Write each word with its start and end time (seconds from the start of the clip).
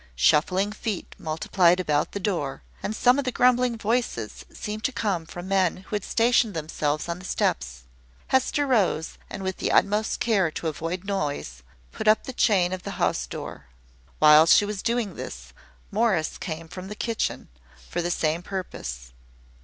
Shuffling 0.15 0.71
feet 0.71 1.13
multiplied 1.19 1.79
about 1.79 2.13
the 2.13 2.19
door; 2.19 2.63
and 2.81 2.95
some 2.95 3.19
of 3.19 3.23
the 3.23 3.31
grumbling 3.31 3.77
voices 3.77 4.43
seemed 4.51 4.83
to 4.85 4.91
come 4.91 5.27
from 5.27 5.47
men 5.47 5.77
who 5.77 5.95
had 5.95 6.03
stationed 6.03 6.55
themselves 6.55 7.07
on 7.07 7.19
the 7.19 7.25
steps. 7.25 7.83
Hester 8.29 8.65
rose, 8.65 9.19
and, 9.29 9.43
with 9.43 9.57
the 9.57 9.71
utmost 9.71 10.19
care 10.19 10.49
to 10.49 10.67
avoid 10.67 11.03
noise, 11.03 11.61
put 11.91 12.07
up 12.07 12.23
the 12.23 12.33
chain 12.33 12.73
of 12.73 12.81
the 12.81 12.97
house 12.97 13.27
door. 13.27 13.67
While 14.17 14.47
she 14.47 14.65
was 14.65 14.81
doing 14.81 15.13
this, 15.17 15.53
Morris 15.91 16.39
came 16.39 16.67
from 16.67 16.87
the 16.87 16.95
kitchen, 16.95 17.49
for 17.87 18.01
the 18.01 18.09
same 18.09 18.41
purpose. 18.41 19.13